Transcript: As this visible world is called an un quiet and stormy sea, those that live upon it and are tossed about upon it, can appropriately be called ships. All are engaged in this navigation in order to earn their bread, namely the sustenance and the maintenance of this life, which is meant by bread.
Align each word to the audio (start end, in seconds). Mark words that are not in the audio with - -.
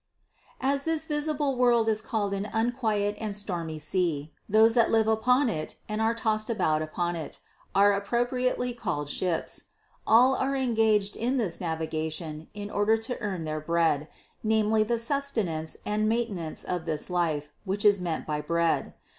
As 0.61 0.81
this 0.81 1.05
visible 1.05 1.55
world 1.55 1.87
is 1.87 2.01
called 2.01 2.33
an 2.33 2.47
un 2.51 2.71
quiet 2.71 3.15
and 3.19 3.35
stormy 3.35 3.77
sea, 3.77 4.33
those 4.49 4.73
that 4.73 4.89
live 4.89 5.07
upon 5.07 5.47
it 5.47 5.75
and 5.87 6.01
are 6.01 6.15
tossed 6.15 6.49
about 6.49 6.81
upon 6.81 7.15
it, 7.15 7.39
can 7.75 7.93
appropriately 7.93 8.69
be 8.69 8.79
called 8.79 9.09
ships. 9.09 9.65
All 10.07 10.33
are 10.35 10.55
engaged 10.55 11.15
in 11.15 11.37
this 11.37 11.61
navigation 11.61 12.47
in 12.55 12.71
order 12.71 12.97
to 12.97 13.19
earn 13.19 13.43
their 13.43 13.59
bread, 13.61 14.07
namely 14.43 14.83
the 14.83 14.97
sustenance 14.97 15.77
and 15.85 16.01
the 16.01 16.07
maintenance 16.07 16.63
of 16.63 16.85
this 16.85 17.11
life, 17.11 17.51
which 17.63 17.85
is 17.85 18.01
meant 18.01 18.25
by 18.25 18.41
bread. 18.41 18.95